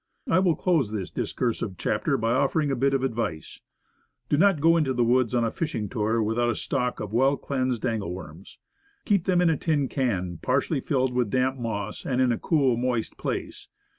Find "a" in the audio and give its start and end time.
2.71-2.75, 5.43-5.51, 6.49-6.55, 9.51-9.57, 12.31-12.39